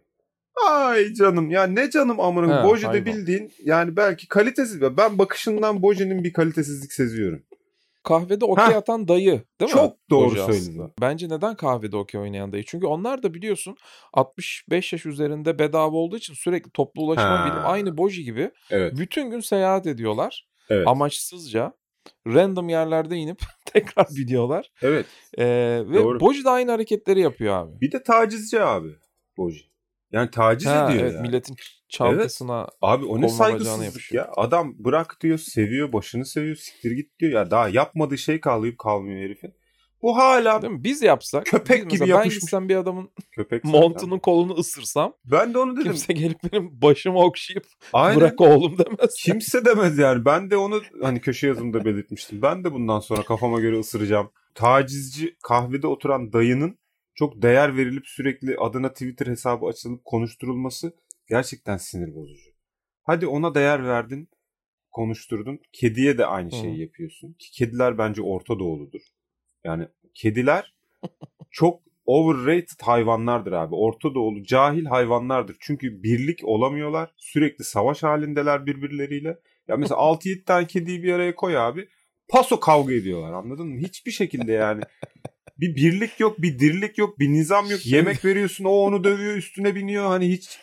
[0.70, 3.06] Ay canım ya ne canım amına Ha, Boji de hayvan.
[3.06, 4.80] bildiğin yani belki kalitesiz.
[4.80, 7.42] Ben bakışından Boji'nin bir kalitesizlik seziyorum.
[8.04, 9.74] Kahvede okey atan dayı değil mi?
[9.74, 10.92] Çok doğru söyledin.
[11.00, 12.64] Bence neden kahvede okey oynayan dayı?
[12.66, 13.76] Çünkü onlar da biliyorsun
[14.12, 17.44] 65 yaş üzerinde bedava olduğu için sürekli toplu ulaşıma Ha.
[17.44, 18.92] binip aynı Boji gibi Evet.
[18.98, 20.48] bütün gün seyahat ediyorlar.
[20.70, 20.88] Evet.
[20.88, 21.72] Amaçsızca
[22.26, 23.38] random yerlerde inip
[23.72, 24.70] tekrar biniyorlar.
[24.82, 25.06] Evet.
[25.38, 25.44] Ee,
[25.86, 26.20] ve Doğru.
[26.20, 27.80] Boji de aynı hareketleri yapıyor abi.
[27.80, 28.88] Bir de tacizci abi
[29.36, 29.73] Boji.
[30.14, 31.22] Yani taciz Ha, ediyor evet yani.
[31.22, 31.56] milletin
[31.88, 34.30] çantasına Abi o ne saygısızlık ya.
[34.36, 37.32] Adam bırak diyor, seviyor, başını seviyor, siktir git diyor.
[37.32, 39.54] Ya daha yapmadığı şey kalmayıp kalmıyor herifin.
[40.02, 40.84] Bu hala değil mi?
[40.84, 42.40] Biz yapsak Köpek biz gibi mesela ben yapışmış.
[42.40, 45.84] gitsem bir adamın köpek montunun kolunu ısırsam Ben de onu dedim.
[45.84, 48.20] kimse gelip benim başımı okşayıp Aynen.
[48.20, 49.14] bırak oğlum demez.
[49.18, 50.24] Kimse demez yani.
[50.24, 52.42] Ben de onu hani köşe yazımda belirtmiştim.
[52.42, 54.30] Ben de bundan sonra kafama göre ısıracağım.
[54.54, 56.78] Tacizci kahvede oturan dayının
[57.14, 60.92] çok değer verilip sürekli adına Twitter hesabı açılıp konuşturulması
[61.28, 62.50] gerçekten sinir bozucu.
[63.02, 64.28] Hadi ona değer verdin,
[64.90, 65.60] konuşturdun.
[65.72, 66.56] Kediye de aynı Hı.
[66.56, 67.32] şeyi yapıyorsun.
[67.32, 69.00] Ki kediler bence Orta Doğuludur.
[69.64, 70.74] Yani kediler
[71.50, 73.74] çok overrated hayvanlardır abi.
[73.74, 75.56] Orta Doğulu cahil hayvanlardır.
[75.60, 77.14] Çünkü birlik olamıyorlar.
[77.16, 79.38] Sürekli savaş halindeler birbirleriyle.
[79.68, 81.88] Ya mesela 6-7 tane kediyi bir araya koy abi.
[82.28, 83.78] Paso kavga ediyorlar anladın mı?
[83.78, 84.82] Hiçbir şekilde yani.
[85.60, 87.86] Bir birlik yok, bir dirlik yok, bir nizam yok.
[87.86, 90.06] Yemek veriyorsun, o onu dövüyor, üstüne biniyor.
[90.06, 90.58] Hani hiç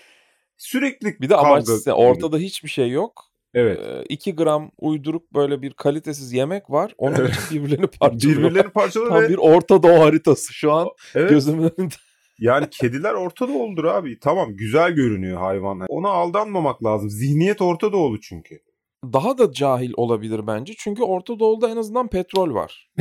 [0.58, 3.32] sürekli Bir de amaçsız yani ortada hiçbir şey yok.
[3.54, 3.80] Evet.
[4.10, 6.94] 2 gram uyduruk böyle bir kalitesiz yemek var.
[6.98, 7.36] Onun Evet.
[7.36, 8.50] için birbirlerini parçalıyorlar.
[8.50, 11.94] Birbirlerini parçalıyor Tam ve bir Orta Doğu haritası şu an evet, gözümün önünde.
[12.40, 14.20] yani kediler Orta Doğuludur abi.
[14.20, 15.86] Tamam güzel görünüyor hayvan.
[15.90, 17.10] Ona aldanmamak lazım.
[17.10, 18.60] Zihniyet Orta Doğulu çünkü.
[19.04, 20.74] Daha da cahil olabilir bence.
[20.78, 22.90] Çünkü Orta Doğu'da en azından petrol var.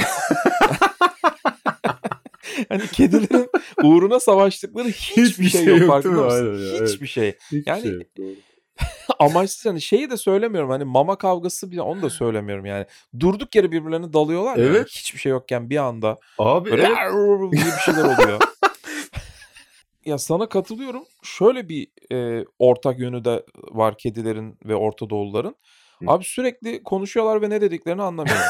[2.68, 3.50] hani kedilerin
[3.82, 6.54] uğruna savaştıkları hiçbir, Hiçbir şey, şey yok, yok farkında mısın?
[6.54, 7.32] Aynen ya, Hiçbir şey.
[7.52, 8.34] Hiçbir Yani- şey yok, doğru.
[9.18, 12.86] Amaçsız hani şeyi de söylemiyorum hani mama kavgası bile onu da söylemiyorum yani.
[13.20, 14.64] Durduk yere birbirlerine dalıyorlar ya.
[14.64, 14.88] Evet.
[14.90, 17.52] Hiçbir şey yokken bir anda Abi böyle evet.
[17.52, 18.40] bir şeyler oluyor.
[20.04, 21.04] ya sana katılıyorum.
[21.22, 25.54] Şöyle bir e, ortak yönü de var kedilerin ve Orta Doğuluların.
[25.98, 26.04] Hı.
[26.10, 28.42] Abi sürekli konuşuyorlar ve ne dediklerini anlamıyorum.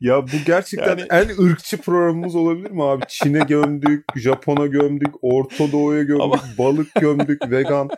[0.00, 3.04] Ya bu gerçekten Yani- en ırkçı programımız olabilir mi abi?
[3.08, 7.90] Çin'e gömdük, Japon'a gömdük, Orta Doğu'ya gömdük, Ama- balık gömdük, vegan.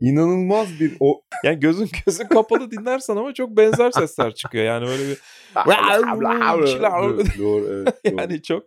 [0.00, 4.64] İnanılmaz bir o Yani gözün gözün kapalı dinlersen ama çok benzer sesler çıkıyor.
[4.64, 5.18] Yani böyle bir
[7.38, 7.94] doğru evet.
[8.08, 8.18] doğru.
[8.18, 8.62] yani çok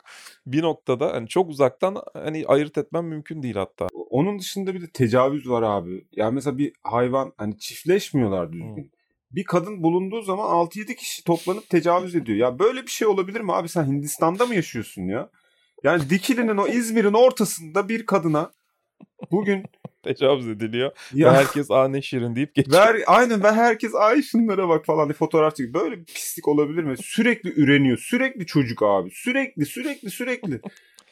[0.46, 3.88] bir noktada hani çok uzaktan hani ayırt etmem mümkün değil hatta.
[4.10, 6.06] Onun dışında bir de tecavüz var abi.
[6.16, 8.92] Yani mesela bir hayvan hani çiftleşmiyorlar düzgün.
[9.32, 12.38] Bir kadın bulunduğu zaman 6-7 kişi toplanıp tecavüz ediyor.
[12.38, 13.70] Ya böyle bir şey olabilir mi abi?
[13.70, 15.30] Sen Hindistan'da mı yaşıyorsun ya?
[15.84, 18.52] Yani Dikili'nin o İzmir'in ortasında bir kadına
[19.32, 19.64] bugün
[20.04, 20.92] Tecavüz ediliyor.
[21.14, 22.78] Ve ya herkes aa ne şirin deyip geçiyor.
[22.82, 25.74] ver aynen ve herkes ay şunlara bak falan diye fotoğraf çekiyor.
[25.74, 26.96] Böyle bir pislik olabilir mi?
[26.98, 27.98] Sürekli üreniyor.
[27.98, 29.10] Sürekli çocuk abi.
[29.14, 30.62] Sürekli sürekli sürekli.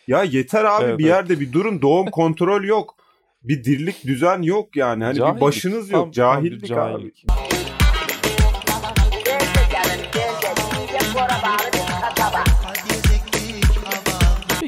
[0.07, 1.13] Ya yeter abi Evet, bir evet.
[1.15, 1.81] yerde bir durun.
[1.81, 2.95] Doğum kontrol yok.
[3.43, 5.03] Bir dirlik düzen yok yani.
[5.03, 6.13] Hani Cahillik, bir başınız tam- yok.
[6.13, 6.67] tam bir Cahillik, abi.
[6.67, 7.25] cahillik.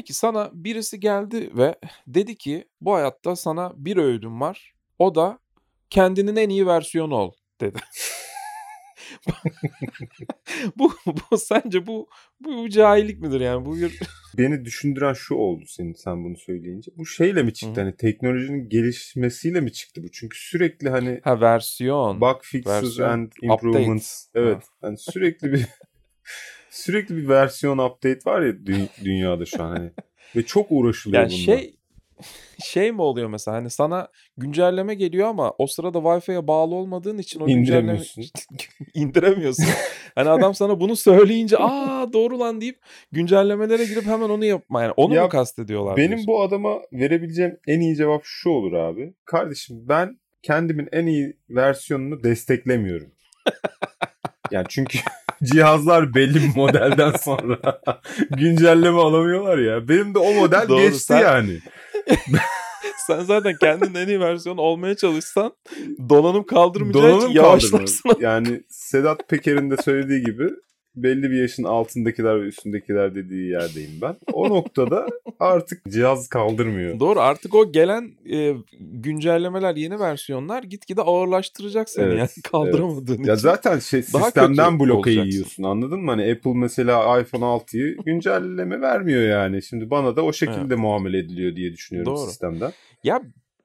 [0.08, 1.74] Peki sana birisi geldi ve
[2.06, 4.74] dedi ki bu hayatta sana bir öğüdüm var.
[4.98, 5.38] O da
[5.90, 7.78] kendinin en iyi versiyonu ol dedi.
[10.76, 10.92] bu,
[11.30, 12.08] bu sence bu
[12.40, 13.66] bu cahillik midir yani?
[13.66, 13.98] Bu bir
[14.38, 16.90] Beni düşündüren şu oldu senin sen bunu söyleyince.
[16.96, 17.80] Bu şeyle mi çıktı?
[17.80, 17.84] Hı.
[17.84, 20.10] Hani teknolojinin gelişmesiyle mi çıktı bu?
[20.12, 22.20] Çünkü sürekli hani ha versiyon.
[22.20, 24.26] bug fixes Versiyon, and improvements.
[24.28, 24.46] update.
[24.46, 24.64] Evet.
[24.80, 25.66] Hani sürekli bir
[26.78, 29.90] sürekli bir versiyon update var ya dü- dünyada şu an hani.
[30.36, 31.44] Ve çok uğraşılıyor Yani bununla.
[31.58, 31.74] şey
[32.64, 37.40] şey mi oluyor mesela hani sana güncelleme geliyor ama o sırada Wi-Fi'ye bağlı olmadığın için
[37.40, 38.24] o güncelleme İndiremiyorsun.
[38.94, 39.64] indiremiyorsun.
[40.14, 42.78] Hani adam sana bunu söyleyince aa doğru lan deyip
[43.12, 45.96] güncellemelere girip hemen onu yapma yani onu Ya mu kastediyorlar?
[45.96, 46.26] Benim diyorsun?
[46.26, 49.14] bu adama verebileceğim en iyi cevap şu olur abi.
[49.24, 53.12] Kardeşim ben kendimin en iyi versiyonunu desteklemiyorum.
[54.50, 54.98] yani çünkü
[55.44, 57.58] cihazlar belli bir modelden sonra
[58.30, 59.88] güncelleme alamıyorlar ya.
[59.88, 61.58] Benim de o model Doğru, geçti sen- yani.
[63.06, 65.52] Sen zaten kendinin en iyi versiyonu olmaya çalışsan
[66.08, 68.10] donanım kaldırmayacağı Donanım için yavaşlarsın.
[68.20, 70.50] Yani Sedat Peker'in de söylediği gibi
[71.02, 74.16] belli bir yaşın altındakiler ve üstündekiler dediği yerdeyim ben.
[74.32, 75.06] O noktada
[75.40, 77.00] artık cihaz kaldırmıyor.
[77.00, 83.34] Doğru artık o gelen e, güncellemeler yeni versiyonlar gitgide ağırlaştıracak seni Evet, yani kaldıramadığın Ya
[83.34, 83.34] için.
[83.34, 85.30] zaten şey Daha sistemden olacaksın.
[85.30, 86.10] yiyorsun anladın mı?
[86.10, 89.62] Hani Apple mesela iPhone 6'yı güncelleme vermiyor yani.
[89.62, 90.78] Şimdi bana da o şekilde Evet.
[90.78, 92.26] muamele ediliyor diye düşünüyorum Doğru.
[92.26, 92.72] sistemden.
[93.04, 93.22] Ya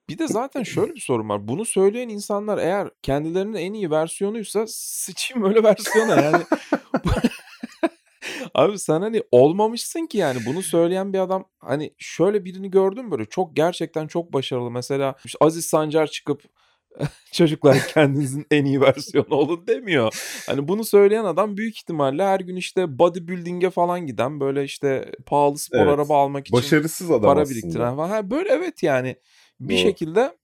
[0.10, 1.48] bir de zaten şöyle bir sorun var.
[1.48, 6.44] Bunu söyleyen insanlar eğer kendilerinin en iyi versiyonuysa sıçayım öyle versiyona yani.
[8.54, 13.26] Abi sen hani olmamışsın ki yani bunu söyleyen bir adam hani şöyle birini gördüm böyle
[13.26, 14.72] çok gerçekten çok başarılı.
[14.72, 16.44] Mesela işte Aziz Sancar çıkıp
[17.32, 20.14] çocuklar kendinizin en iyi versiyonu olun demiyor.
[20.48, 25.58] Hani bunu söyleyen adam büyük ihtimalle her gün işte bodybuilding'e falan giden böyle işte pahalı
[25.58, 25.94] spor Evet.
[25.94, 27.56] araba almak için Başarısız adam para aslında.
[27.62, 28.10] biriktiren falan.
[28.10, 29.16] Ha, böyle evet yani
[29.60, 29.82] bir Doğru.
[29.84, 30.38] şekilde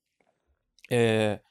[0.92, 1.42] eee,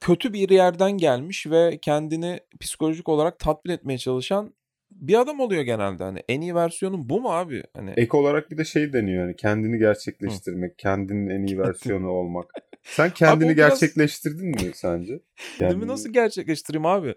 [0.00, 4.54] kötü bir yerden gelmiş ve kendini psikolojik olarak tatmin etmeye çalışan
[4.90, 6.04] bir adam oluyor genelde.
[6.04, 7.62] Hani en iyi versiyonun bu mu abi?
[7.76, 12.50] Hani Ek olarak bir de şey deniyor yani kendini gerçekleştirmek, kendinin en iyi versiyonu olmak.
[12.82, 15.20] Sen kendini biraz- gerçekleştirdin mi sence?
[15.58, 17.14] Kendini- nasıl gerçekleştireyim abi?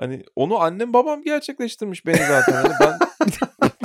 [0.00, 2.52] Hani onu annem babam gerçekleştirmiş beni zaten.
[2.52, 2.98] Hani ben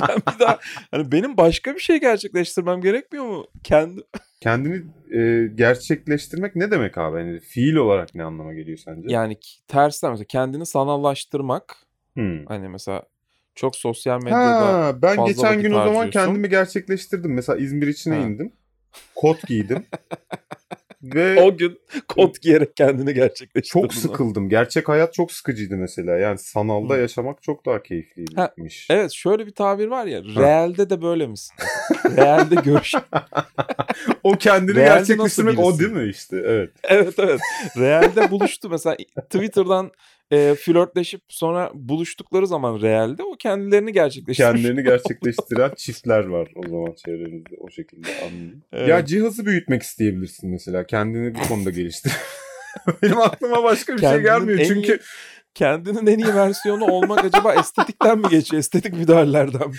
[0.00, 0.58] ben bir daha
[0.90, 3.46] hani benim başka bir şey gerçekleştirmem gerekmiyor mu?
[3.64, 4.00] Kendi
[4.40, 4.82] Kendini
[5.20, 7.18] e, gerçekleştirmek ne demek abi?
[7.18, 9.08] Yani fiil olarak ne anlama geliyor sence?
[9.12, 9.36] yani
[9.68, 11.76] tersten mesela kendini sanallaştırmak
[12.14, 12.46] Hmm.
[12.46, 13.02] Hani mesela
[13.54, 17.34] çok sosyal medyada Ha, ben fazla geçen gün o zaman kendimi gerçekleştirdim.
[17.34, 18.20] Mesela İzmir içine Ha.
[18.20, 18.52] indim.
[19.14, 19.86] Kot giydim.
[21.02, 23.80] Ve o gün kot giyerek kendini gerçekleştirdin.
[23.82, 24.48] çok sıkıldım.
[24.48, 26.16] Gerçek hayat çok sıkıcıydı mesela.
[26.16, 26.98] Yani sanalda Hı.
[26.98, 28.86] yaşamak çok daha keyifliymiş.
[28.90, 30.22] Evet şöyle bir tabir var ya.
[30.22, 31.56] Realde de böyle misin?
[32.16, 32.94] realde görüş.
[34.22, 36.36] o kendini Realde gerçekleştirmek o değil mi işte?
[36.46, 36.70] Evet.
[36.84, 37.40] evet evet.
[37.76, 38.70] Realde buluştu.
[38.70, 38.96] Mesela
[39.30, 39.90] Twitter'dan
[40.30, 44.52] e, flörtleşip sonra buluştukları zaman realde o kendilerini gerçekleştirmiş.
[44.52, 47.56] Kendilerini gerçekleştiren çiftler var o zaman çevremizde.
[47.60, 48.62] O şekilde anladım.
[48.72, 48.88] Evet.
[48.88, 50.86] Ya cihazı büyütmek isteyebilirsin mesela.
[50.86, 52.12] Kendini bu konuda geliştir.
[53.02, 54.58] Benim aklıma başka bir şey Kendinin gelmiyor.
[54.58, 55.00] en Çünkü iyi-
[55.54, 58.58] kendinin en iyi versiyonu olmak acaba estetikten mi geçiyor?
[58.60, 59.74] Estetik müdahalelerden mi?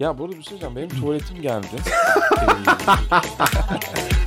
[0.00, 0.76] Ya burada bir şey diyeceğim.
[0.76, 1.66] Benim tuvaletim geldi.